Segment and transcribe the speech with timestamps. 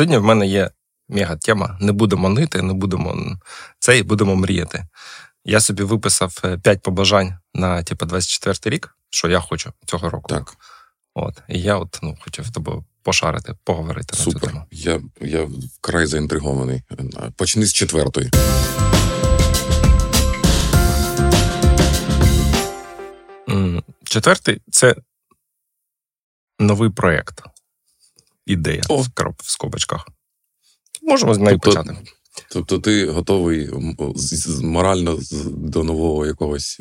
[0.00, 0.70] Сьогодні в мене є
[1.08, 1.78] мега тема.
[1.80, 3.38] Не будемо нити, не будемо
[3.78, 4.86] це і будемо мріяти.
[5.44, 10.28] Я собі виписав 5 е, побажань на типу, 24 рік, що я хочу цього року.
[10.28, 10.56] Так.
[11.14, 11.42] От.
[11.48, 14.34] І я от ну, хотів тобою пошарити, поговорити Супер.
[14.34, 14.64] на цю тему.
[14.70, 16.82] Я я вкрай заінтригований.
[17.36, 18.30] Почни з четвертої.
[24.04, 24.96] Четвертий це
[26.58, 27.42] новий проєкт.
[28.50, 29.02] Ідея О.
[29.38, 30.08] в скобочках.
[31.02, 31.98] Можемо з нею тобто, почати.
[32.50, 33.70] Тобто ти готовий
[34.62, 36.80] морально до нового якогось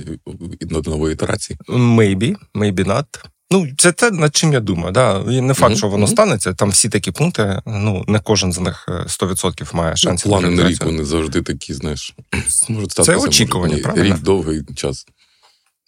[0.62, 1.60] до нової ітерації?
[1.68, 3.06] Maybe, maybe not.
[3.52, 4.92] Ну, це те, над чим я думаю.
[4.92, 5.20] Да.
[5.24, 5.78] Не факт, mm-hmm.
[5.78, 6.54] що воно станеться.
[6.54, 10.26] Там всі такі пункти, ну не кожен з них 100% е, має шанс.
[10.26, 12.16] Ну, плани на рік вони завжди такі, знаєш.
[12.70, 14.16] Можуть Це очікування, може, правильно?
[14.16, 15.06] Рік довгий час.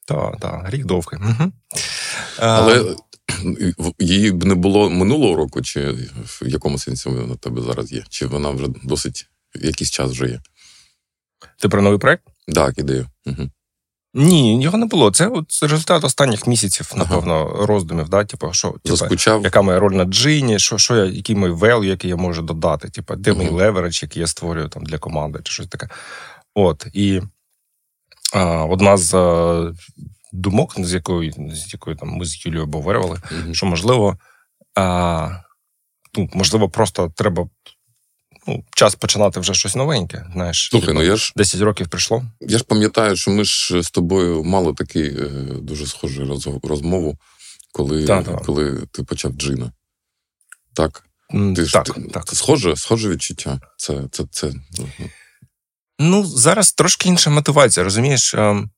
[0.05, 1.19] Так, так, рік довгий.
[1.19, 1.51] Угу.
[2.37, 2.95] Але
[3.99, 5.91] її б не було минулого року, чи
[6.41, 8.03] в якому сенсі вона в тебе зараз є?
[8.09, 10.41] Чи вона вже досить якийсь час вже є?
[11.59, 12.23] Ти про новий проект?
[12.47, 13.07] Так, ідею.
[13.25, 13.49] Угу.
[14.13, 15.11] Ні, його не було.
[15.11, 17.65] Це от результат останніх місяців, напевно, ага.
[17.65, 18.09] роздумів.
[18.09, 18.25] Да?
[18.25, 22.09] Типу, що, типу, яка моя роль на Джині, що що я, який мій value, який
[22.09, 23.43] я можу додати, типу, де ага.
[23.43, 25.89] мій leverage, який я створюю там для команди, чи щось таке.
[26.53, 26.87] От.
[26.93, 27.21] І
[28.33, 29.73] а, одна з а,
[30.31, 33.53] думок, з якою з якою там ми з Юлією обговорювали, ага.
[33.53, 34.17] що можливо,
[34.75, 35.29] а,
[36.17, 37.49] ну, можливо, просто треба
[38.47, 40.25] ну, час починати вже щось новеньке.
[40.33, 42.23] Знаєш, Слухай, ну я ж 10 років прийшло.
[42.41, 45.27] Я ж пам'ятаю, що ми ж з тобою мали такий е,
[45.61, 47.17] дуже схожий розмову,
[47.71, 48.45] коли так, так.
[48.45, 49.71] коли ти почав джина.
[50.73, 51.03] Так?
[51.55, 51.73] Ти ж,
[52.13, 52.35] так, ти.
[52.35, 53.59] Схоже, схоже відчуття.
[53.77, 54.89] Це, це, це, ну,
[55.99, 57.83] ну, зараз трошки інша мотивація.
[57.83, 58.69] Розумієш, ем,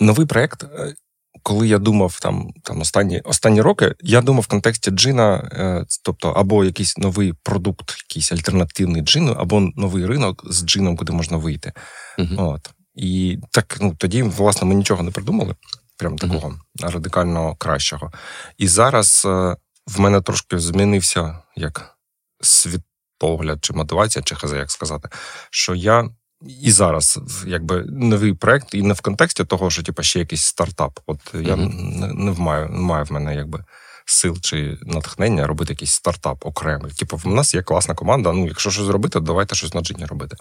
[0.00, 0.94] новий проєкт е,
[1.42, 6.28] коли я думав там там останні останні роки, я думав в контексті джина, е, тобто
[6.28, 11.72] або якийсь новий продукт, якийсь альтернативний джину, або новий ринок з джином, куди можна вийти.
[12.18, 12.48] Uh-huh.
[12.48, 12.70] От.
[12.94, 15.54] І так ну тоді, власне, ми нічого не придумали,
[15.96, 16.90] прям такого uh-huh.
[16.90, 18.12] радикально кращого.
[18.58, 19.56] І зараз е,
[19.86, 21.98] в мене трошки змінився як
[22.40, 25.08] світогляд чи мотивація, чи хаза, як сказати,
[25.50, 26.10] що я
[26.46, 31.00] і зараз, якби новий проект, і не в контексті того, що типу, ще якийсь стартап.
[31.06, 31.48] От mm-hmm.
[31.48, 33.64] я не, не маю, не маю в мене якби
[34.04, 36.92] сил чи натхнення робити якийсь стартап окремий.
[36.92, 38.32] Типу, в нас є класна команда.
[38.32, 40.36] Ну, якщо щось зробити, давайте щось на джині робити.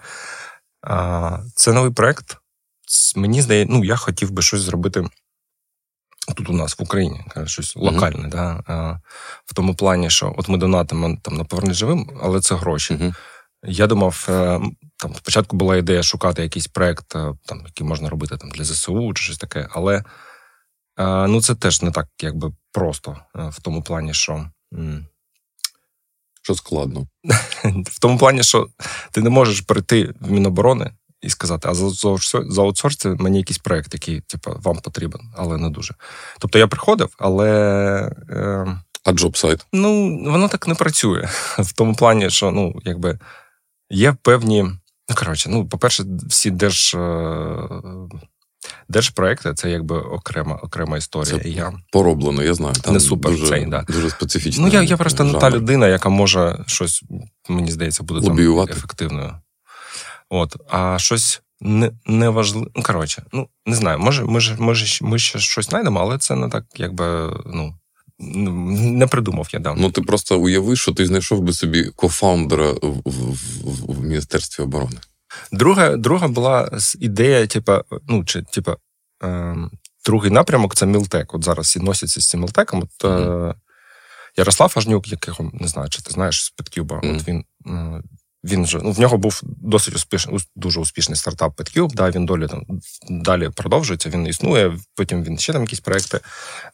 [0.81, 2.37] А, Це новий проект.
[3.15, 5.07] Мені здається, ну я хотів би щось зробити.
[6.35, 8.29] Тут у нас в Україні щось локальне, mm-hmm.
[8.29, 8.63] да?
[8.67, 8.99] а,
[9.45, 12.93] в тому плані, що от ми донатимо там на повернення живим, але це гроші.
[12.93, 13.15] Mm-hmm.
[13.63, 14.61] Я думав, е,
[14.97, 19.13] там спочатку була ідея шукати якийсь проект, е, там, який можна робити там, для ЗСУ
[19.13, 20.03] чи щось таке, але
[20.99, 24.49] е, ну, це теж не так якби просто в тому плані, що.
[26.41, 27.07] Що складно.
[27.85, 28.67] В тому плані, що
[29.11, 30.91] ти не можеш прийти в Міноборони
[31.21, 35.93] і сказати, а за аутсорс мені якийсь проект, який типу, вам потрібен, але не дуже.
[36.39, 37.49] Тобто я приходив, але.
[38.29, 39.65] Е, а джоб-сайт?
[39.73, 41.29] Ну, воно так не працює.
[41.59, 43.19] В тому плані, що ну, якби
[43.89, 44.65] Є певні.
[45.09, 46.95] Ну, коротше, ну, по-перше, всі держ.
[46.95, 47.69] Е,
[48.89, 51.39] держпроекти це якби окрема окрема історія.
[51.39, 52.73] Це я Пороблено, я знаю.
[52.73, 53.81] Там не супер дуже, цей, да.
[53.81, 54.67] дуже специфічно.
[54.67, 57.03] Ну, я я просто не та людина, яка може щось,
[57.49, 59.33] мені здається, буде там ефективною.
[60.29, 62.31] От, А щось не, не.
[62.31, 66.35] Ну, коротше, ну не знаю, може, ми ж ми, ми ще щось знайдемо, але це
[66.35, 67.77] не так, якби, ну.
[68.19, 69.75] Не придумав я да.
[69.77, 74.97] Ну ти просто уяви, що ти знайшов би собі кофаундера в, в, в Міністерстві оборони.
[75.51, 76.69] Друга друга була
[76.99, 78.77] ідея, типа, ну, чи типа,
[79.23, 79.55] е,
[80.05, 81.33] другий напрямок це Мілтек.
[81.33, 82.79] От зараз всі носяться з цим Мілтеком.
[82.79, 83.49] От, mm-hmm.
[83.49, 83.55] е,
[84.37, 87.15] Ярослав Ажнюк, якого не знаю, чи ти знаєш з Петкюба, mm-hmm.
[87.15, 88.01] от він е,
[88.43, 92.47] він вже ну, в нього був досить успішний, дуже успішний стартап PetCube, да, Він долі
[92.47, 92.65] там
[93.09, 94.09] далі продовжується.
[94.09, 94.77] Він існує.
[94.95, 96.19] Потім він ще там якісь проекти.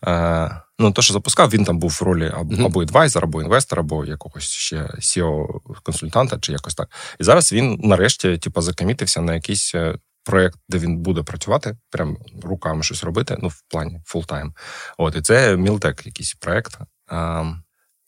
[0.07, 2.65] Е, Ну, то, що запускав, він там був в ролі або mm-hmm.
[2.65, 6.89] або advisor, або інвестора, або якогось ще SEO консультанта чи якось так.
[7.19, 11.23] І зараз він нарешті, типу, за commit ився на якийсь е, проєкт, де він буде
[11.23, 13.37] працювати, прям руками щось робити.
[13.41, 14.53] Ну, в плані full-time.
[14.97, 16.77] От і це miltech, якийсь проєкт.
[17.07, 17.43] А,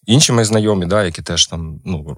[0.05, 2.17] Інші мої знайомі, да, які теж там ну,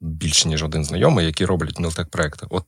[0.00, 2.46] більше, ніж один знайомий, які роблять мілтек проекти.
[2.50, 2.64] От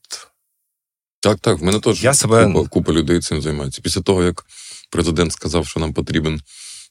[1.21, 1.59] так, так.
[1.59, 2.53] В мене теж я себе...
[2.53, 3.83] купа, купа людей цим займається.
[3.83, 4.45] Після того, як
[4.91, 6.41] президент сказав, що нам потрібен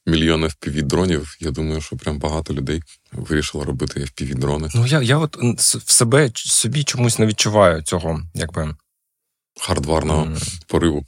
[0.08, 4.70] мільйон fpv дронів, я думаю, що прям багато людей вирішило робити fpv дрони.
[4.76, 8.76] Ну я я от в себе собі чомусь не відчуваю цього, якби
[9.60, 10.62] хардварного mm.
[10.68, 11.06] пориву.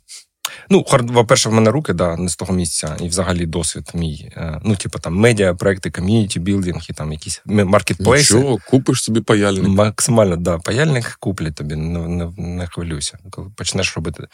[0.70, 4.32] Ну, по-перше, в мене руки, да, не з того місця, і взагалі досвід мій.
[4.36, 8.36] Е, ну, типу, там медіа, проекти, ком'юніті білдинг і там якісь маркетплейси.
[8.36, 9.68] Нічого, купиш собі паяльник.
[9.68, 14.28] Максимально, да, паяльник куплять тобі, не, не, не хвилюйся, коли почнеш робити.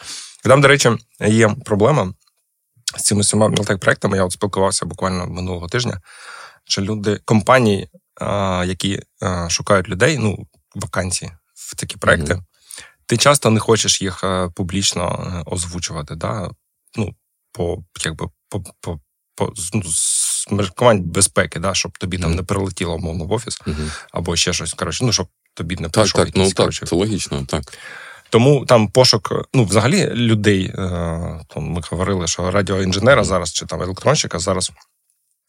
[0.43, 0.91] Там, до речі,
[1.27, 2.13] є проблема
[2.97, 4.17] з цими всіма мілтек проектами.
[4.17, 6.01] Я от спілкувався буквально минулого тижня,
[6.63, 7.89] що люди, компанії,
[8.65, 9.01] які
[9.49, 12.33] шукають людей, ну, вакансії в такі проекти.
[12.33, 12.41] Mm-hmm
[13.05, 16.49] ти часто не хочеш їх е, публічно е, озвучувати, да?
[16.97, 17.15] ну,
[17.51, 18.99] по якби по, по,
[19.35, 21.73] по ну, з міркувань безпеки, да?
[21.73, 22.21] щоб тобі mm-hmm.
[22.21, 24.05] там не прилетіло умовно в офіс mm-hmm.
[24.11, 24.73] або ще щось.
[24.73, 26.13] Коротше, ну, щоб тобі не прийшов.
[26.13, 27.77] Так, так, ну так, це логічно, так.
[28.35, 30.75] Тому там пошук, ну, взагалі, людей, е,
[31.47, 34.71] там ми говорили, що радіоінженера зараз чи там електронщика зараз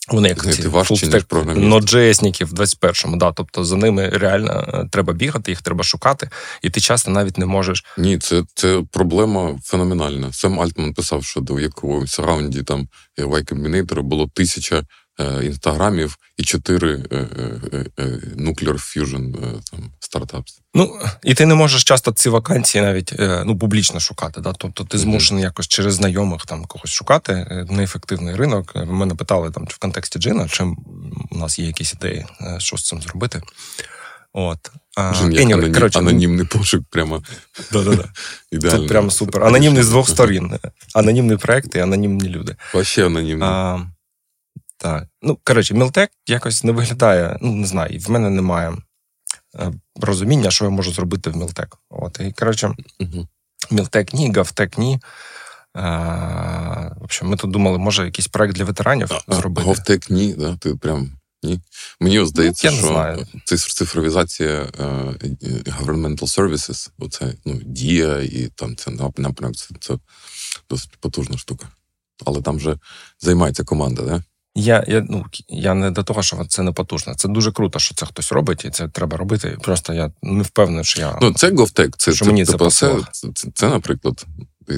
[0.09, 0.69] вони як ці
[1.55, 6.31] ноджесників в 21-му, да, тобто за ними реально е, треба бігати, їх треба шукати,
[6.63, 7.85] і ти часто навіть не можеш.
[7.99, 10.33] Ні, це це проблема феноменальна.
[10.33, 14.83] Сам Альтман писав, що до якогось раунді там Y Combinator було тисяча
[15.19, 17.17] інстаграмів і чотири е,
[17.99, 18.05] е,
[18.37, 19.33] Nuclear Fusion
[19.71, 20.59] там стартапс.
[20.75, 24.41] Ну і ти не можеш часто ці вакансії навіть ну публічно шукати.
[24.41, 24.53] Да?
[24.53, 25.47] Тобто ти змушений mm-hmm.
[25.47, 27.67] якось через знайомих там когось шукати.
[27.71, 28.73] Неефективний ринок.
[28.75, 30.77] Мене питали там в контексті Джина, чим
[31.31, 32.27] у нас є якісь ідеї,
[32.59, 33.43] що з цим зробити.
[34.33, 34.71] От.
[35.13, 37.23] Джин, як анонім, коротше, анонімний пошук, прямо.
[37.73, 38.05] Да-да-да.
[38.53, 38.79] Ідеально.
[38.79, 39.45] Тут прямо супер.
[39.45, 40.59] Анонімний з двох сторін.
[40.95, 42.57] Анонімний проект і анонімні люди.
[42.75, 43.49] Вообще анонімний.
[43.49, 43.81] А,
[44.87, 45.07] так.
[45.23, 48.77] Ну, коротше, Мілтек якось не виглядає, ну, не знаю, в мене немає
[49.59, 51.77] е, розуміння, що я можу зробити в Мілтек.
[51.91, 52.75] От, і, коротше.
[53.71, 55.01] Мілтек ні, Гавтек ні.
[55.75, 59.67] А, е, в общем, ми тут думали, може, якийсь проект для ветеранів а, зробити.
[59.67, 60.57] Говтек ні, да?
[60.57, 61.13] Ти прям
[61.43, 61.61] ні.
[62.01, 69.57] Мені здається, ну, що цифровізація uh, governmental services, оце ну, дія і там це напрямок,
[69.57, 69.99] це, це
[70.71, 71.69] досить потужна штука.
[72.27, 72.79] Але там вже
[73.19, 74.23] займається команда, да?
[74.59, 77.15] Я я, ну, я не до того, що це не потужно.
[77.15, 79.59] Це дуже круто, що це хтось робить, і це треба робити.
[79.63, 81.19] Просто я не впевнений, що я.
[81.23, 84.27] Ну, це GovTech, це що це, мені це, це, це, це, наприклад.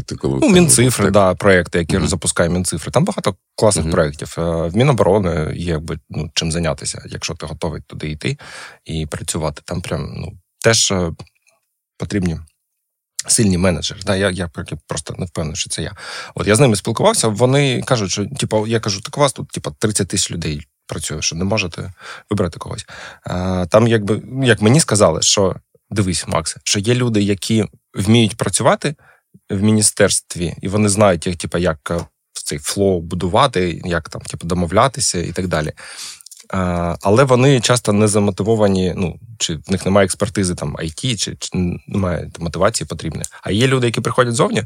[0.06, 2.06] Ти коли ну, Мінцифри, да, проекти, які mm-hmm.
[2.06, 2.90] запускає Мінцифри.
[2.90, 3.90] Там багато класних mm-hmm.
[3.90, 4.34] проєктів.
[4.38, 8.38] Е, в Міноборони є якби ну, чим зайнятися, якщо ти готовий туди йти
[8.84, 9.62] і працювати.
[9.64, 11.12] Там прям ну, теж е,
[11.98, 12.38] потрібні
[13.26, 14.50] Сильні менеджери, да, я я
[14.87, 15.97] просто не впевнений, що це я.
[16.35, 17.29] От я з ними спілкувався.
[17.29, 21.23] Вони кажуть, що типу, я кажу, так у вас тут типу, 30 тисяч людей працює,
[21.23, 21.93] що не можете
[22.31, 22.87] вибрати когось.
[23.25, 25.56] А, Там, якби як мені сказали, що
[25.91, 28.94] дивись, Макс, що є люди, які вміють працювати
[29.50, 32.00] в міністерстві, і вони знають, як типу, як е,
[32.32, 35.73] цей flow будувати, як там типу, домовлятися і так далі.
[37.03, 41.50] Але вони часто не замотивовані, ну чи в них немає експертизи там IT, чи, чи
[41.87, 43.27] немає мотивації потрібної.
[43.43, 44.65] А є люди, які приходять зовні,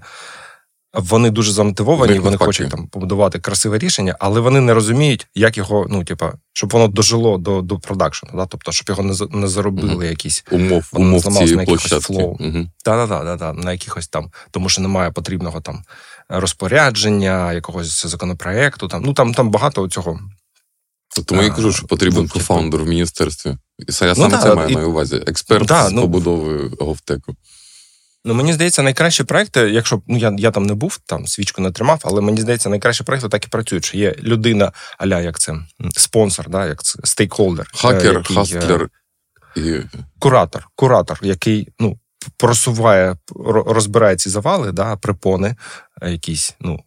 [0.94, 5.86] вони дуже замотивовані, вони хочуть там побудувати красиве рішення, але вони не розуміють, як його,
[5.90, 8.46] ну типа, щоб воно дожило до до production у, да?
[8.46, 10.02] тобто, щоб його не не зарубили угу.
[10.02, 12.36] якісь умов, умов на якихось flow.
[12.40, 12.68] Угу.
[12.84, 15.82] Да, да, да, да, на якихось там, тому що немає потрібного там
[16.28, 18.88] розпорядження, якогось законопроекту.
[18.88, 20.20] Там ну там там багато цього
[21.26, 23.50] тому я кажу, що потрібен co-founder в міністерстві.
[23.78, 25.22] І я ну, саме це маю на увазі.
[25.26, 27.36] Експерт да, з ну, побудови GovTech у.
[28.24, 31.70] Ну, мені здається, найкращі проекти, якщо ну я я там не був, там свічку не
[31.70, 33.84] тримав, але мені здається, найкращі проекти так і працюють.
[33.84, 35.54] що Є людина, аля, як це
[35.96, 37.70] спонсор, да, як це stakeholder.
[37.74, 38.88] Hacker, який, hustler
[39.56, 39.80] і
[40.18, 41.98] куратор, куратор, який ну,
[42.36, 43.16] просуває,
[43.66, 45.56] розбирає ці завали, да, припони,
[46.02, 46.80] якісь, ну,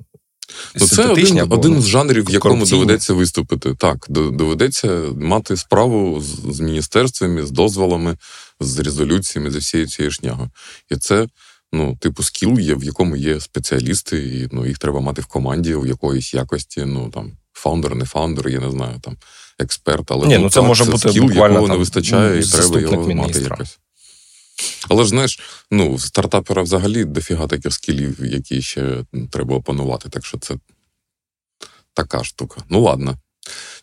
[0.76, 3.76] Ну, Це один або, один з жанрів, в якому доведеться виступити.
[3.76, 8.18] Так, доведеться мати справу з, з міністерствами, з дозволами,
[8.60, 10.50] з резолюціями, з всією цією шнягою.
[10.92, 11.28] І це,
[11.74, 15.76] ну, типу, скіл є, в якому є спеціалісти, і ну, їх треба мати в команді
[15.76, 16.86] у якоїсь якості.
[16.86, 19.18] Ну там фаундер, не фаундер, я не знаю, там
[19.60, 23.10] експерт, але Ні, ну, це може бути скіл, буквально якого не вистачає, і треба його
[23.10, 23.80] мати якось.
[24.90, 25.40] Але ж знаєш,
[25.72, 30.10] ну, в стартапера взагалі дофіга таких скілів, які ще треба опанувати.
[30.10, 30.56] Так що це
[31.94, 32.62] така штука.
[32.70, 33.18] Ну, ладно.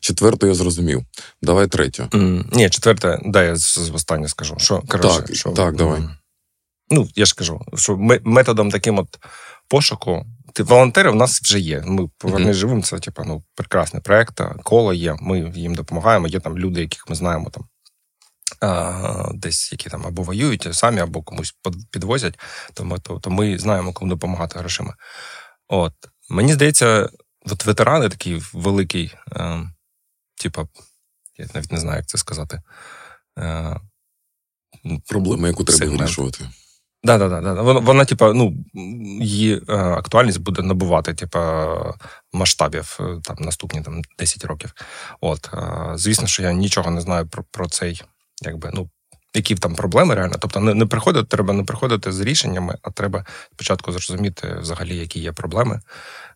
[0.01, 1.05] Четверту я зрозумів.
[1.43, 2.03] Давай третю.
[2.03, 3.53] Mm, ні, четверте, дай я
[3.95, 4.57] останнє скажу.
[4.59, 6.03] Що, коротше, Так, що, так, давай.
[6.91, 9.19] Ну, я ж кажу, що методом таким от
[9.69, 10.27] пошуку.
[10.55, 11.83] Ти волонтери в нас вже є.
[11.87, 12.55] Ми поверни mm-hmm.
[12.55, 12.83] живим.
[12.83, 15.17] Це типу, ну, прекрасний проект, коло є.
[15.21, 16.29] Ми їм допомагаємо.
[16.29, 17.65] Є там люди, яких ми знаємо там
[19.35, 21.55] десь які там або воюють самі, або комусь
[21.91, 22.39] підвозять,
[22.75, 24.97] то ми, то, то ми знаємо, кому допомагати грошима.
[25.69, 25.93] От.
[26.31, 27.09] Мені здається,
[27.47, 29.71] от ветерани такий великий, е,
[30.43, 30.67] типа,
[31.39, 32.63] я навіть не знаю, як це сказати.
[33.39, 33.81] Е,
[35.07, 36.49] Проблема, яку треба вирішувати.
[37.05, 38.57] Да, да, да, Вона, вона типа, ну,
[39.21, 41.95] її е, актуальність буде набувати, типа,
[42.33, 44.73] масштабів е, там наступні там 10 років.
[45.21, 48.03] От, е, звісно, що я нічого не знаю про про цей,
[48.45, 48.91] якби, ну,
[49.35, 50.37] які там проблеми реально.
[50.41, 55.21] Тобто, не не приходити, треба не приходити з рішеннями, а треба спочатку зрозуміти взагалі, які
[55.21, 55.81] є проблеми,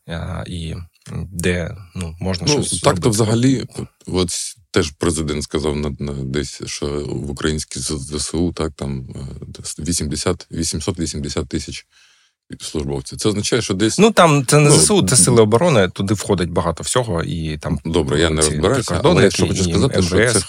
[0.08, 0.74] е, і
[1.12, 2.80] де ну, можна ну, щось.
[2.80, 3.64] Так, то взагалі,
[4.06, 4.28] от
[4.70, 9.08] теж президент сказав на, на десь, що в українській ЗСУ так там
[9.78, 11.86] 80, е, 880 тисяч
[12.60, 13.18] службовців.
[13.18, 15.88] Це означає, що десь ну там це не ну, ЗСУ, це сили оборони.
[15.88, 18.20] Туди входить багато всього, і там добре.
[18.20, 20.40] Я не розбираюся, але якщо хочу сказати, що це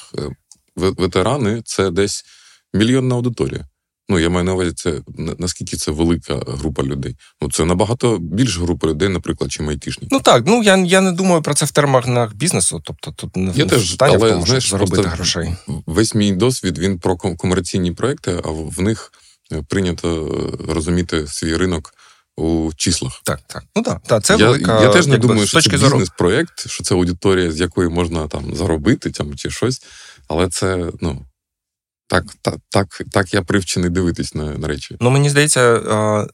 [0.77, 2.25] ветерани це десь
[2.73, 3.65] мільйонна аудиторія.
[4.09, 7.15] Ну, я маю на увазі, це наскільки це велика група людей.
[7.41, 10.07] Ну, це набагато більша група людей, наприклад, чим айтішні.
[10.11, 12.81] Ну так, ну я я не думаю про це в термах бізнесу.
[12.85, 15.55] Тобто тут не я теж, але, в тому, знаєш, заробити грошей.
[15.85, 19.11] Весь мій досвід він про комерційні проекти, а в них
[19.51, 21.93] е, прийнято розуміти свій ринок.
[22.39, 23.21] У числах.
[23.23, 23.63] Так, так.
[23.75, 24.81] Ну так, так це я, велика.
[24.81, 29.11] Я теж не думаю, що це бізнес-проєкт, що це аудиторія, з якої можна там заробити
[29.11, 29.81] там, чи щось.
[30.27, 31.25] Але це, ну,
[32.09, 34.97] так, так, так, так я привчений дивитись на на речі.
[35.01, 35.81] Ну мені здається,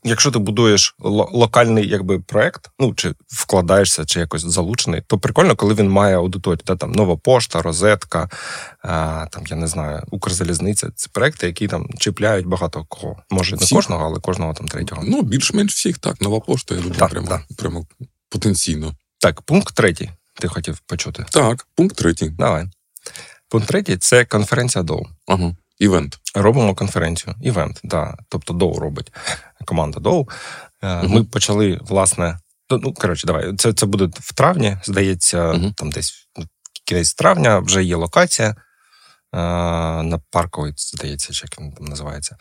[0.03, 0.95] якщо ти будуєш
[1.33, 6.57] локальний якби проект, ну чи вкладаєшся, чи якось залучений, то прикольно, коли він має аудиторію.
[6.65, 8.29] Та, там нова пошта, розетка,
[9.31, 10.89] там я не знаю, Укрзалізниця.
[10.95, 13.15] Це проекти, які там чіпляють багато кого.
[13.29, 13.71] Може всіх?
[13.71, 15.03] не кожного, але кожного там третього.
[15.05, 16.21] Ну більш-менш всіх так.
[16.21, 17.41] Нова пошта я думаю, так, прямо, так.
[17.57, 17.85] прямо
[18.29, 18.93] потенційно.
[19.19, 20.09] Так, пункт третій.
[20.39, 21.25] Ти хотів почути?
[21.31, 22.29] Так, пункт третій.
[22.29, 22.65] Давай.
[23.53, 25.05] Пункт третій це конференція Доу.
[25.27, 25.55] Ага.
[25.79, 26.19] Event.
[26.35, 27.35] Робимо конференцію.
[27.41, 28.17] Event, да.
[28.29, 29.11] Тобто Доу робить
[29.65, 30.27] команда Доу.
[30.81, 31.07] Uh-huh.
[31.07, 33.55] Ми почали, власне, ну, ну коротше, давай.
[33.55, 35.73] Це це буде в травні, здається, uh-huh.
[35.73, 36.27] там десь
[36.85, 38.49] кінець травня вже є локація.
[38.49, 38.55] Е,
[40.03, 42.37] на парковій, здається, чи як він там називається.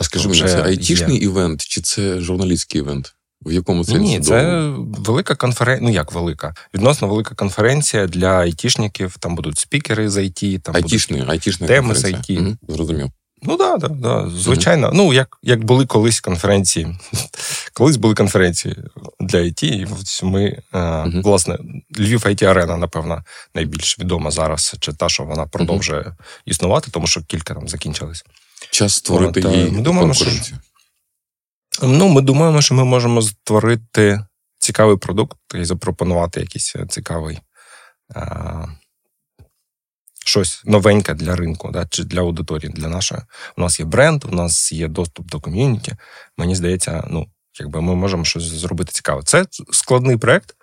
[0.00, 1.24] Скажи мені, це айтішний є...
[1.24, 3.14] event, чи це журналістський event?
[3.46, 4.00] В якому сенсі?
[4.00, 5.88] Ні, це велика конференція.
[5.88, 6.54] Ну як велика?
[6.74, 9.16] Відносно велика конференція для айтішників.
[9.20, 12.40] Там будуть спікери з IT, там айтішні, будуть айтішні теми з IT.
[12.40, 13.10] Угу, Зрозумів.
[13.42, 14.86] Ну так, да, да, да, звичайно.
[14.86, 14.96] Угу.
[14.96, 16.96] Ну, як як були колись конференції.
[17.72, 18.76] Колись були конференції
[19.20, 19.64] для IT.
[19.64, 19.86] і
[20.26, 21.20] Ми, угу.
[21.24, 21.58] власне,
[21.98, 23.24] Львів IT Арена, напевно,
[23.54, 28.24] найбільш відома зараз, чи та, що вона продовжує існувати, тому що кілька там закінчились.
[28.70, 29.70] Час створити От, її.
[29.70, 30.26] Ми думаємо, що
[31.82, 34.24] Ну, ми думаємо, що ми можемо створити
[34.58, 37.40] цікавий продукт і запропонувати якийсь е, цікавий
[38.14, 38.66] а,
[40.26, 43.20] щось новеньке для ринку, да, чи для аудиторії, для нашої.
[43.56, 45.92] У нас є бренд, у нас є доступ до ком'юніті.
[46.38, 47.26] Мені здається, ну,
[47.60, 49.22] якби ми можемо щось зробити цікаве.
[49.22, 50.54] Це складний проект,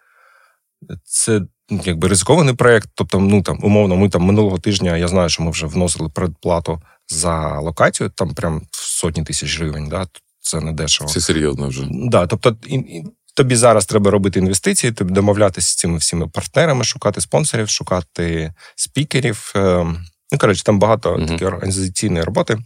[1.04, 2.90] це якби ризикований проект.
[2.96, 6.82] Тобто, ну там умовно, ми там минулого тижня я знаю, що ми вже вносили предплату
[7.08, 9.90] за локацію, там прям сотні тисяч гривень.
[9.90, 10.08] Да,
[10.42, 11.10] це не дешево.
[11.10, 11.88] Це серйозно вже.
[11.92, 16.84] Да, тобто і, і, тобі зараз треба робити інвестиції, тобі домовлятися з цими всіми партнерами,
[16.84, 19.52] шукати спонсорів, шукати спікерів.
[19.56, 22.58] Ем, ну коротше, там багато uh такої організаційної роботи.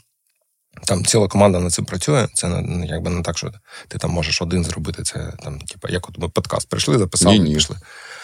[0.86, 2.28] Там ціла команда над цим працює.
[2.34, 3.52] Це не якби не так, що
[3.88, 5.04] ти там можеш один зробити.
[5.04, 7.76] Це там, типу, як от ми подкаст прийшли, записали, ні, пішли.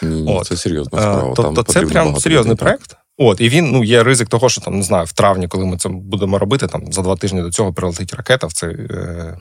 [0.01, 0.47] Ні, ні, От.
[0.47, 1.33] Це серйозна е, справа.
[1.35, 2.97] Тобто, там це прям серйозний проект.
[3.23, 5.77] От, і він ну є ризик того, що там не знаю, в травні, коли ми
[5.77, 9.37] це будемо робити, там за два тижні до цього прилетить ракета в цей, е,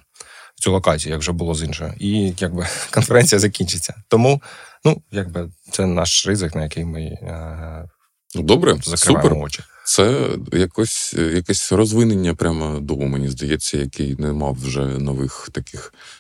[0.57, 3.95] в цю локацію, як вже було з іншою, і якби конференція закінчиться.
[4.09, 4.43] Тому,
[4.85, 7.89] ну якби це наш ризик, на який ми е,
[8.35, 9.45] ну, добре закриваємо супер.
[9.45, 9.63] очі.
[9.85, 16.20] Це якось якесь розвинення прямо дому, мені здається, який не мав вже нових таких Е,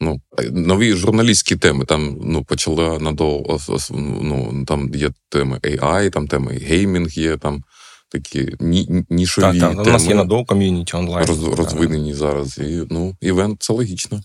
[0.00, 1.84] ну, нові журналістські теми.
[1.84, 3.58] Там ну, почала надовго
[3.92, 7.62] ну, там є теми AI, там теми gaming є, там
[8.08, 9.82] такі ні, нішеві так, так, теми.
[9.82, 11.26] У нас є надовго ком'юніті онлайн.
[11.26, 12.58] Роз, розвинені зараз.
[12.58, 14.20] І ну, івент це логічно.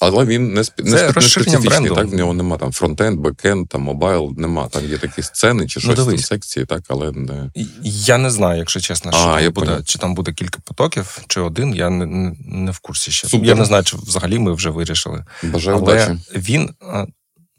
[0.00, 0.82] Але він не спе...
[0.82, 1.94] не, не специфічний, бренду.
[1.94, 4.68] так в нього нема там фронтенд, бекенд, там мобайл, нема.
[4.68, 7.50] Там є такі сцени чи ну, щось ну, там секції, так, але не.
[7.82, 11.40] Я не знаю, якщо чесно, що а, там буде, чи там буде кілька потоків, чи
[11.40, 13.28] один, я не не в курсі ще.
[13.28, 13.46] Супер.
[13.46, 15.24] Я не знаю, чи взагалі ми вже вирішили.
[15.42, 16.20] Бажаю але удачі.
[16.36, 16.70] він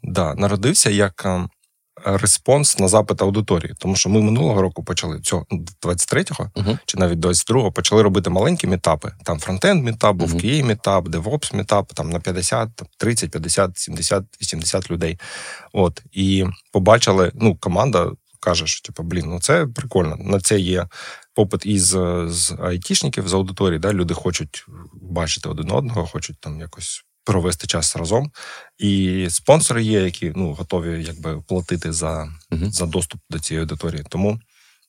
[0.02, 1.26] да, народився як
[2.04, 3.74] респонс на запит аудиторії.
[3.78, 5.46] Тому що ми минулого року почали цього
[5.82, 6.78] 23-го uh-huh.
[6.86, 9.12] чи навіть 22-го почали робити маленькі мітапи.
[9.24, 10.44] Там фронтенд мітап, був uh-huh.
[10.44, 15.18] QA мітап, DevOps мітап, там на 50, 30, 50, 70, 80 людей.
[15.72, 20.16] От і побачили, ну, команда каже, що типу, блін, ну це прикольно.
[20.16, 20.86] На це є
[21.34, 21.86] попит із
[22.26, 23.78] з айтішників з аудиторії.
[23.78, 28.30] Да, Люди хочуть бачити один одного, хочуть там якось провести час разом.
[28.78, 32.70] І спонсори є, які ну, готові якби платити за угу.
[32.70, 34.04] за доступ до цієї аудиторії.
[34.08, 34.40] Тому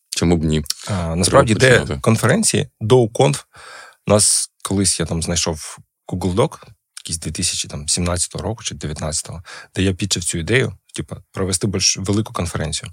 [0.09, 0.63] чому б ні?
[0.87, 3.43] А, Насправді, де конференції, DoConf,
[4.07, 6.57] У нас колись я там знайшов Google Doc,
[6.97, 9.29] якийсь 2017 року чи 2019,
[9.75, 12.91] де я підчив цю ідею, типу, провести більш велику конференцію.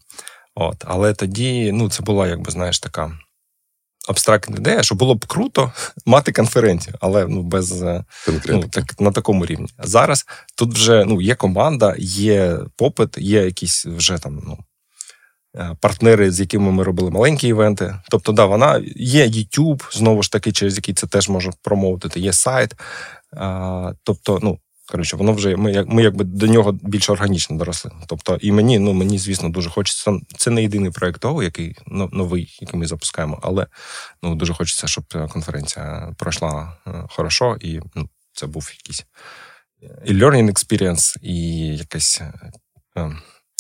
[0.55, 3.19] От, Але тоді ну, це була, якби знаєш, така
[4.11, 5.73] абстрактна ідея, що було б круто
[6.07, 8.05] мати конференцію, але ну, без е,
[8.49, 9.69] ну, так, на такому рівні.
[9.79, 10.27] Зараз
[10.57, 14.59] тут вже ну, є команда, є попит, є якісь вже там ну,
[15.57, 17.97] е, партнери, з якими ми робили маленькі івенти.
[18.11, 22.33] Тобто, да, вона є YouTube, знову ж таки, через який це теж може промовити, є
[22.33, 22.75] сайт.
[23.37, 24.59] А, Тобто, ну,
[24.91, 27.91] Коротше, воно вже ми як ми якби до нього більш органічно доросли.
[28.07, 30.21] Тобто, і мені, ну мені, звісно, дуже хочеться.
[30.37, 33.67] Це не єдиний проєкт того, який новий, який ми запускаємо, але
[34.23, 39.07] ну дуже хочеться, щоб конференція пройшла е, хорошо, і ну, це був якийсь
[40.05, 42.21] і learning experience, і якась.
[42.21, 43.13] Е,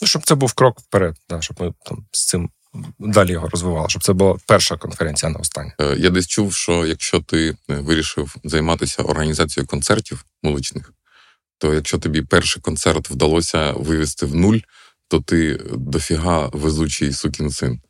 [0.03, 2.51] ну, щоб це був крок вперед, да, щоб ми там з цим
[2.99, 5.73] далі його розвивали, щоб це була перша конференція на остання.
[5.81, 10.93] Е, я десь чув, що якщо ти вирішив займатися організацією концертів музичних,
[11.61, 14.59] то якщо тобі перший концерт вдалося вивести в нуль,
[15.09, 17.81] то ти дофіга везучий сукін син.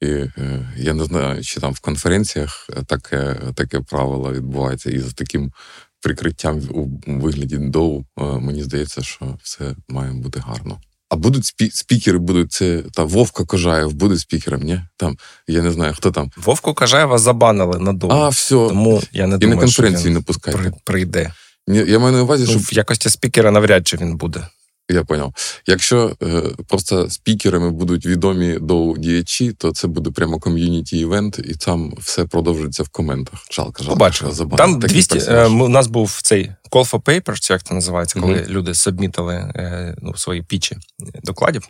[0.00, 5.14] І е, я не знаю, чи там в конференціях таке таке правило відбувається, і з
[5.14, 5.52] таким
[6.00, 10.80] прикриттям у вигляді доу, е, мені здається, що все має бути гарно.
[11.10, 14.80] А будуть спі- спікери, будуть це та Вовка Кожаєв буде спікером, ні?
[14.96, 16.30] Там я не знаю, хто там.
[16.36, 18.16] Вовку Кожаєва забанили надовго.
[18.16, 18.54] А, все.
[18.54, 20.72] Тому я не і думаю, на конференції що він не пускайте.
[20.84, 21.32] прийде.
[21.68, 24.46] Я маю на увазі, ну, що в якості спікера навряд чи він буде.
[24.90, 25.34] Я поняв.
[25.66, 31.54] Якщо е, просто спікерами будуть відомі до діячі, то це буде прямо ком'юніті івент, і
[31.54, 33.46] там все продовжується в коментах.
[33.50, 33.94] Жалко, жалко.
[33.94, 34.56] Побачимо.
[34.56, 38.48] Там 200, е, у нас був цей call for papers, як це називається, коли mm-hmm.
[38.48, 40.76] люди сабмітили е, ну, свої пічі
[41.22, 41.68] докладів.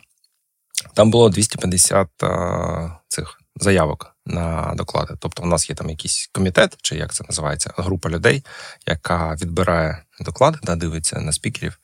[0.93, 5.13] Там було 250 е, цих заявок на доклади.
[5.19, 8.43] Тобто, у нас є там якийсь комітет, чи як це називається, група людей,
[8.87, 11.79] яка відбирає доклади, да, дивиться на спікерів.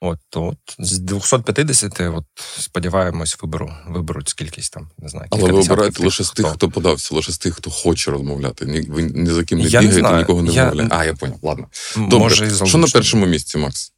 [0.00, 2.24] От, от з 250, от
[2.58, 5.26] сподіваємось, виберу виберуть скількись там, не знаю.
[5.30, 8.84] Але ви обираєте лише з тих, хто подався, лише з тих, хто хоче розмовляти.
[8.88, 10.64] Ви ні за ким не я бігаєте, не нікого не я...
[10.64, 10.96] вмовляєте.
[10.96, 11.66] А, я поняв, ладно.
[11.96, 13.92] Добре, Може, Що на першому місці, Макс?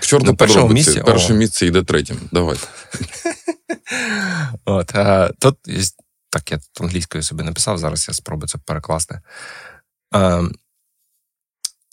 [0.00, 2.20] Чорно на першому місці перше місце йде третім.
[2.32, 2.56] Давай.
[4.64, 5.56] От, а, Тут
[6.30, 9.20] так, я тут англійською собі написав, зараз я спробую це перекласти.
[10.10, 10.48] А,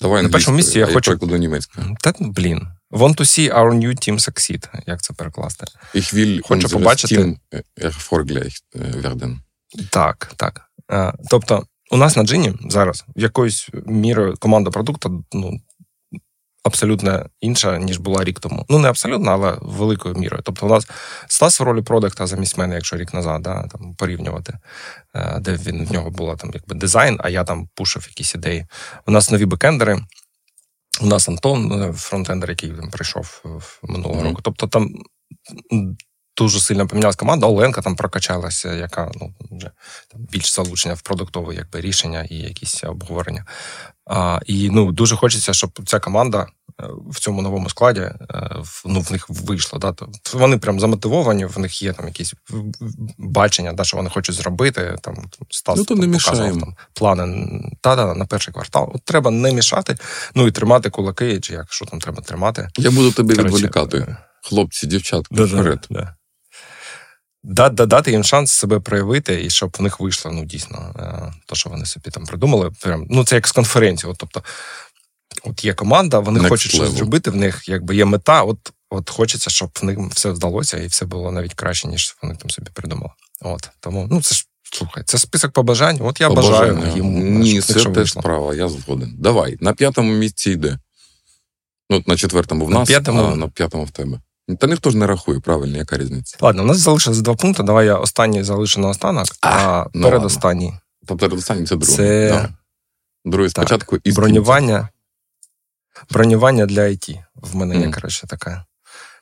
[0.02, 1.12] Давай на першому місці я хочу.
[1.12, 1.96] перекладу німецькою.
[2.02, 2.68] Та, блін.
[2.92, 4.70] Want to see our new team succeed.
[4.88, 5.66] Як це перекласти?
[5.96, 7.18] Ich will Хочу побачити.
[7.18, 7.38] Team
[8.76, 9.38] werden.
[9.90, 10.62] Так, так.
[10.88, 15.60] А, тобто, у нас на джині зараз якоюсь мірою команда продукту ну,
[16.66, 18.66] абсолютно інша, ніж була рік тому.
[18.70, 20.44] Ну, не абсолютно, але великою мірою.
[20.46, 20.88] Тобто, у нас
[21.28, 24.54] Стас в ролі продакта замість мене, якщо рік назад, да, там порівнювати,
[25.16, 28.66] е, де він в нього була там якби дизайн, а я там пушив якісь ідеї.
[29.08, 30.00] У нас нові бекендери.
[31.02, 33.44] У нас Антон, е, фронтендер, який прийшов
[33.84, 34.24] минулого mm-hmm.
[34.24, 34.42] року.
[34.44, 34.90] Тобто там
[36.38, 37.48] дуже сильно помінялася команда.
[37.48, 39.72] Оленка там прокачалася, яка ну вже
[40.12, 43.46] там більш залучення в продуктове якби рішення і якісь обговорення.
[44.06, 46.48] А, І ну дуже хочеться, щоб ця команда
[46.82, 48.16] е, в цьому новому складі е,
[48.86, 49.80] ну, в них вийшло.
[49.80, 49.92] Да?
[49.92, 52.34] Тобто вони прям замотивовані, в них є там якісь
[53.18, 54.96] бачення, да, що вони хочуть зробити.
[55.02, 55.16] Там
[55.50, 57.48] Стас ну, то не показував там плани
[57.82, 58.92] та, да, на перший квартал.
[58.96, 59.98] От Треба не мішати,
[60.36, 62.68] ну і тримати кулаки, чи як що там треба тримати.
[62.78, 63.98] Я буду Короче, відволікати.
[63.98, 65.88] Е, Хлопці, дівчатки, да, вперед.
[65.90, 66.16] Да,
[67.72, 71.70] дати їм шанс себе проявити, і щоб в них вийшло ну дійсно е, то, що
[71.70, 72.72] вони собі там придумали.
[72.82, 74.12] Прям ну це як з конференції.
[74.12, 74.44] От, Тобто,
[75.44, 76.76] от є команда, вони Next хочуть level.
[76.76, 77.32] щось зробити.
[77.32, 78.44] В них якби є мета.
[78.44, 82.36] От от хочеться, щоб в них все вдалося, і все було навіть краще, ніж вони
[82.36, 83.12] там собі придумали.
[83.42, 84.46] От тому ну це ж.
[84.72, 85.98] Слухай, це список побажань.
[86.02, 86.74] От я Побажання.
[86.74, 87.40] бажаю їм.
[87.40, 89.16] Ні, це теж справа, я згоден.
[89.20, 90.80] Давай, на п'ятому місці йде.
[91.90, 93.24] Ну, на четвертому в на нас, п'ятому...
[93.24, 94.20] а на п'ятому в тебе.
[94.60, 96.38] Та ніхто ж не рахує, правильно, яка різниця?
[96.42, 97.64] Ладно, у нас залишилось два пункти.
[97.64, 100.74] Давай я останній залишу на останок, а, а ну, передостанній.
[101.06, 101.96] Тобто передостанній це другий.
[101.96, 102.30] Це...
[102.30, 102.50] Да.
[103.26, 104.90] Другий спочатку і бронювання.
[106.10, 107.24] Бронювання для IT.
[107.36, 107.86] В мене mm.
[107.86, 108.66] є, коротше, така.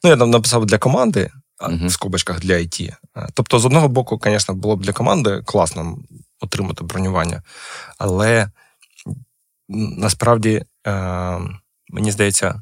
[0.04, 1.88] Ну, я там написав для команди, mm-hmm.
[1.88, 2.96] в скобочках для IT.
[3.34, 5.98] Тобто, з одного боку, звісно, було б для команди класно
[6.42, 7.44] отримати бронювання,
[7.98, 8.50] але
[9.98, 10.92] насправді, е,
[11.90, 12.62] мені здається,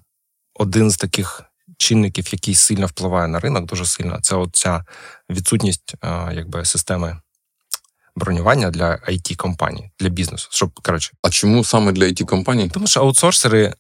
[0.54, 1.43] один з таких
[1.82, 4.86] чинників, який сильно впливає на ринок, дуже сильно, це оця
[5.30, 5.96] відсутність
[6.34, 7.17] якби системи
[8.15, 10.48] бронювання для it компаній для бізнесу.
[10.52, 13.74] Щоб коротше, а чому саме для it компаній Тому що аутсорсери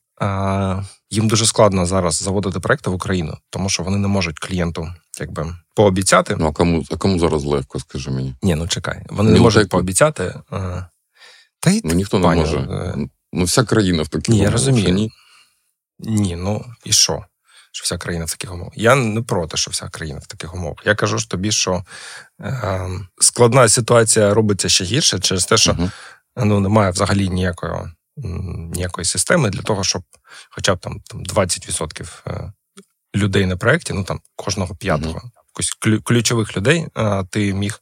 [1.09, 5.55] їм дуже складно зараз заводити проекти в Україну, тому що вони не можуть клієнту якби
[5.75, 6.35] пообіцяти.
[6.39, 8.35] Ну а кому а кому зараз легко, скажи мені?
[8.41, 9.33] Ні, ну чекай, вони Мілтеку.
[9.33, 10.35] не можуть пообіцяти.
[11.59, 12.57] Та й ну, ніхто пані, не може.
[12.57, 12.95] Е,
[13.33, 14.89] ну, вся країна в таких Ні, я розумію.
[14.89, 15.11] Ні?
[15.99, 17.25] ні, ну і що?
[17.71, 18.73] Що вся країна в таких умовах.
[18.75, 20.77] Я не проти, що вся країна в таких умовах.
[20.85, 21.85] Я кажу ж тобі, що
[22.41, 25.91] е, складна ситуація робиться ще гірше через те, що uh-huh.
[26.35, 27.73] ну, немає взагалі ніякої
[28.73, 30.03] ніякої системи для того, щоб
[30.49, 32.53] хоча б там, там 20% е,
[33.15, 37.81] людей на проєкті, ну там кожного п'ятого, якось ключових людей, е, ти міг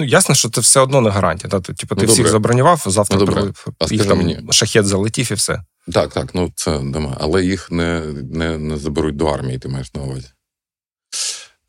[0.00, 1.50] Ну, ясно, що це все одно не гарантія.
[1.50, 1.60] Та?
[1.60, 3.52] Типу, ти ну, всіх забронював, завтра ну, добре.
[3.90, 4.40] їх там мені.
[4.50, 5.62] шахет залетів і все.
[5.92, 7.16] Так, так, ну це нема.
[7.20, 8.00] Але їх не
[8.32, 10.28] не, не заберуть до армії, ти маєш на увазі.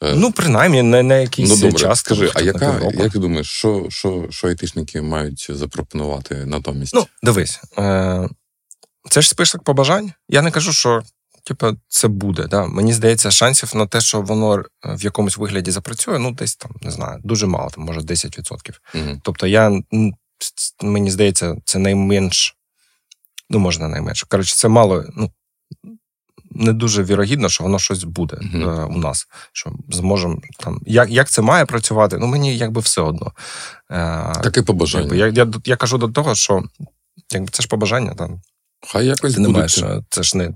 [0.03, 1.99] Е, ну, принаймні, не на якийсь ну, добре, час.
[1.99, 6.95] Скажи, а яка, як ти думаєш, що що, що айтишники мають запропонувати натомість?
[6.95, 8.29] Ну, дивись, е,
[9.09, 10.11] це ж список побажань.
[10.29, 11.01] Я не кажу, що
[11.43, 12.47] типу, це буде.
[12.47, 12.67] Да?
[12.67, 16.71] Мені здається, шансів на те, що воно е, в якомусь вигляді запрацює, ну, десь там,
[16.81, 18.79] не знаю, дуже мало, там, може 10%.
[18.95, 19.21] Угу.
[19.23, 19.81] Тобто, я,
[20.81, 22.57] мені здається, це найменш,
[23.49, 24.25] ну, можна найменше.
[24.29, 25.31] Коротше, це мало, ну,
[26.51, 28.81] не дуже вірогідно, що воно щось буде uh-huh.
[28.81, 29.27] е, у нас.
[29.51, 30.81] Що зможемо там.
[30.85, 32.17] Як як це має працювати?
[32.17, 33.31] Ну мені якби все одно.
[33.91, 35.03] Е, Таке побажання.
[35.03, 36.63] Якби, я, я я, кажу до того, що
[37.31, 38.41] якби це ж побажання, там.
[38.87, 40.53] Хай якось ти не маєш, це ж не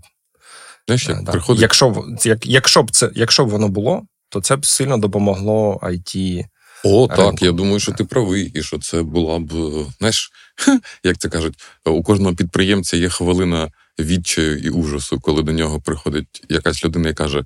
[0.88, 1.62] Знаєш, як приходить...
[1.62, 6.46] Якщо як, якщо б це, якщо б воно було, то це б сильно допомогло IT.
[6.84, 7.16] О, ринку.
[7.16, 7.42] так.
[7.42, 9.52] Я думаю, що ти правий, і що це була б,
[9.98, 10.32] знаєш,
[11.04, 16.44] як це кажуть, у кожного підприємця є хвилина відчаю і ужасу, коли до нього приходить
[16.50, 17.46] якась людина і каже: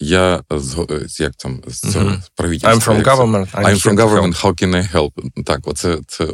[0.00, 2.30] Я з як там з цього mm-hmm.
[2.34, 2.94] правительства.
[2.94, 3.54] I'm from government.
[3.54, 5.44] I'm, I'm from government, how can I help?
[5.44, 6.26] Так, оце це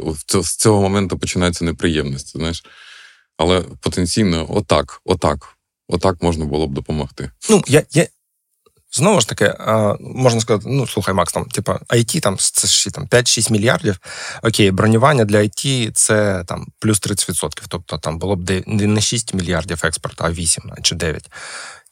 [0.43, 2.63] з цього моменту починається неприємність, знаєш.
[3.37, 5.58] Але потенційно, отак, отак.
[5.89, 7.31] Отак можна було б допомогти.
[7.49, 8.07] Ну, я, я...
[8.91, 9.53] Знову ж таки,
[9.99, 13.99] можна сказати, ну слухай, Макс, там, типа, IT там це ще там 5-6 мільярдів.
[14.43, 17.63] Окей, бронювання для IT це там плюс 30%.
[17.67, 21.29] Тобто там було б не 6 мільярдів експорту, а 8 чи 9.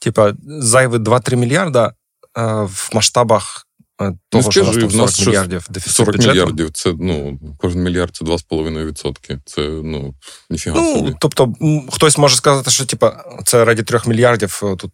[0.00, 1.92] Типа, зайві 2-3 мільярда
[2.62, 3.67] в масштабах
[3.98, 6.34] Того, ну, що у нас 40 мільярдів дефіцит 40 бюджету.
[6.34, 9.38] мільярдів це ну кожен мільярд це 2,5%.
[9.44, 10.14] Це ну
[10.50, 11.14] ніфіга ну, собі.
[11.20, 11.54] Тобто,
[11.90, 14.92] хтось може сказати, що типа це раді 3 мільярдів тут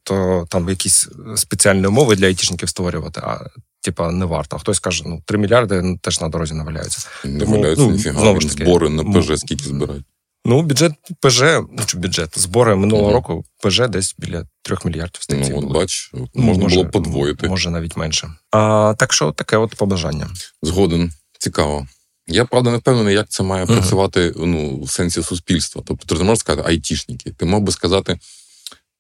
[0.49, 3.21] там якісь спеціальні умови для айтішників створювати.
[3.25, 4.57] А типа не варто.
[4.57, 7.09] А хтось каже, ну 3 мільярди ну, теж на дорозі наваляються.
[7.25, 8.41] Не Тому, валяються ну, ніфіга.
[8.41, 10.05] Збори на ПЖ скільки збирають.
[10.47, 13.15] Ну, бюджет ПЖ, ну чи бюджет, збори минулого угу.
[13.15, 15.51] року ПЖ десь біля трьох мільярдів статті.
[15.51, 17.49] Ну, от бач, ну, можна може, було подвоїти.
[17.49, 18.29] Може навіть менше.
[18.51, 20.29] А, Так що таке от побажання.
[20.63, 21.13] Згоден.
[21.39, 21.87] Цікаво.
[22.27, 25.83] Я правда не впевнений, як це має uh працювати ну, в сенсі суспільства.
[25.87, 27.31] Тобто, ти не можеш сказати айтішники.
[27.31, 28.19] Ти мог би сказати,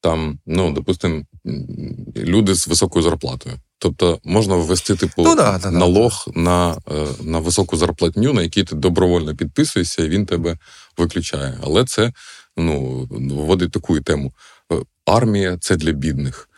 [0.00, 1.22] там, ну, допустимо,
[2.16, 3.56] люди з високою зарплатою.
[3.84, 6.40] Тобто можна ввести типу ну, да, да, налог да.
[6.40, 10.58] на е, на високу зарплатню, на який ти добровольно підписуєшся, і він тебе
[10.98, 11.58] виключає.
[11.64, 12.12] Але це
[12.56, 14.32] ну, вводить таку тему.
[14.72, 16.48] Е, армія це для бідних.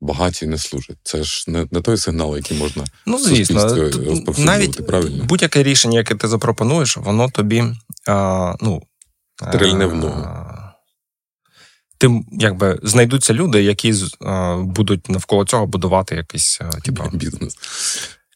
[0.00, 0.96] Багаті не служать.
[1.02, 3.90] Це ж не не той сигнал, який можна ну, звісно,
[4.38, 5.24] навіть правильно.
[5.24, 7.64] будь-яке рішення, яке ти запропонуєш, воно тобі
[8.06, 8.82] а, ну,
[9.36, 10.26] Стрельне в ногу
[12.04, 17.56] тим якби знайдуться люди, які а, будуть навколо цього будувати якийсь типу, бізнес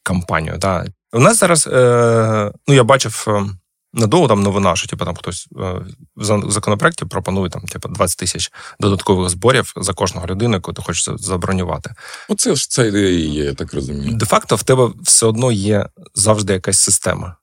[0.03, 0.57] кампанію.
[0.59, 0.87] Да.
[1.13, 3.45] У нас зараз е, ну я бачив е,
[3.93, 5.75] надовго там новина, що типу, там хтось е,
[6.17, 11.09] в законопроекті пропонує там, типу, 20 тисяч додаткових зборів за кожного людину, яку ти хочеш
[11.17, 11.91] забронювати.
[12.29, 14.13] Оце ж ця ідея є, я так розумію.
[14.15, 17.37] Де факто в тебе все одно є завжди якась система.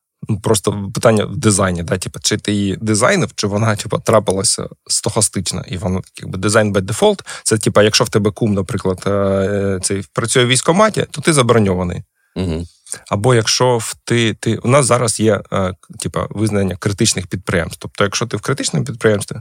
[0.44, 5.64] Просто питання в дизайні, да, типу, чи ти її дизайнив, чи вона типу, трапилася стохастично,
[5.68, 7.20] і воно якби дизайн by default.
[7.44, 12.04] Це типу, якщо в тебе кум, наприклад, е, цей працює в військоматі, то ти заброньований.
[12.36, 12.66] Угу.
[13.10, 17.78] Або якщо в ти, ти у нас зараз є е, типу, визнання критичних підприємств.
[17.82, 19.36] Тобто, якщо ти в критичному підприємстві,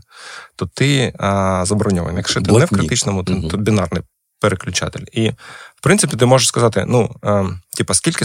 [0.57, 2.17] то ти а, заброньований.
[2.17, 2.61] Якщо ти Блатні.
[2.61, 3.49] не в критичному, то, угу.
[3.49, 4.03] то бінарний
[4.41, 5.05] переключатель.
[5.13, 5.31] І
[5.77, 7.45] в принципі, ти можеш сказати: ну, е,
[7.77, 8.25] типу, скільки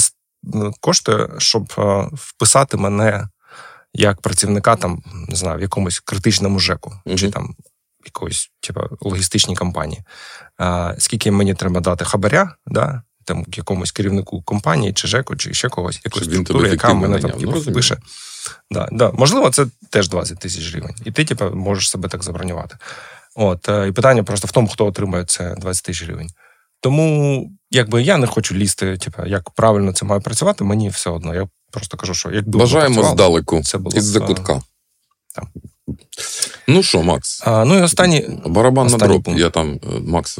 [0.79, 3.27] коштує, щоб е, вписати мене
[3.93, 7.55] як працівника там, не знаю, в якомусь критичному ЖЕКу uh чи там
[8.05, 10.01] якоїсь типу, логістичній компанії.
[10.97, 13.01] Скільки мені треба дати хабаря, да?
[13.29, 17.71] там якомусь керівнику компанії, чи ЖЕКу, чи ще когось, якоїсь структури, яка мене там типу,
[17.71, 17.97] пише.
[18.71, 19.11] Да, да.
[19.11, 20.95] Можливо, це теж 20 тисяч гривень.
[21.05, 22.77] І ти, типу, можеш себе так забронювати.
[23.35, 26.29] От, е, І питання просто в тому, хто отримує це 20 тисяч гривень.
[26.81, 31.35] Тому, якби я не хочу лізти, типу, як правильно це має працювати, мені все одно.
[31.35, 34.61] Я просто кажу, що якби бажаємо здалеку це було із закутка.
[36.67, 37.41] Ну що, Макс?
[37.45, 39.23] А, Ну і останній барабан на дроп.
[39.23, 39.39] Пункт.
[39.39, 40.39] Я там е, Макс.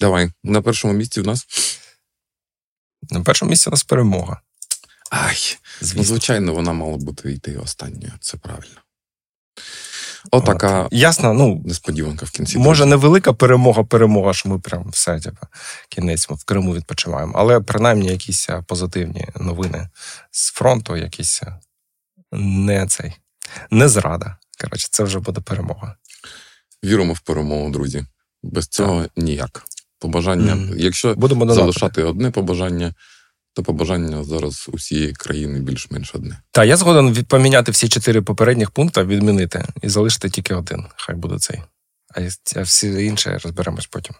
[0.00, 0.30] Давай.
[0.44, 1.46] На першому місці в нас.
[3.10, 4.40] На першому місці у нас перемога.
[5.12, 5.36] Ай,
[5.96, 8.12] ну, звичайно, вона мала бути йти останньою.
[8.20, 8.76] Це правильно.
[10.30, 10.92] Отака От.
[10.92, 12.58] Ясно, ну несподіванка в кінці.
[12.58, 15.46] Може, невелика перемога, перемога, що ми прям все, типу,
[15.88, 17.32] кінець ми в Криму відпочиваємо.
[17.36, 19.88] Але принаймні якісь позитивні новини
[20.30, 21.42] з фронту, якісь
[22.32, 23.12] не цей,
[23.70, 24.36] не зрада.
[24.60, 25.96] Коротше, це вже буде перемога.
[26.84, 28.04] Віримо в перемогу, друзі.
[28.42, 29.64] Без цього ніяк.
[29.98, 30.76] Побажання, mm.
[30.76, 32.94] якщо Будемо залишати одне побажання,
[33.54, 36.38] то побажання зараз усієї країни більш-менш одне.
[36.50, 40.84] Та я згоден поміняти всі чотири попередніх пункти, відмінити і залишити тільки один.
[40.96, 41.62] Хай буде цей.
[42.56, 44.14] А всі інші розберемось потім.